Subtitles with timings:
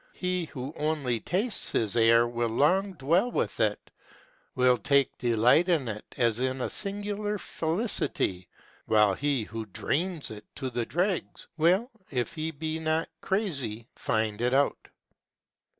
[0.13, 3.91] He who only tastes his error, will long dwell with it,
[4.55, 8.47] will take delight in it as in a singular fe licity;
[8.87, 14.41] while he who drains it to the dregs will, if he be not crazy, find
[14.41, 14.87] it out."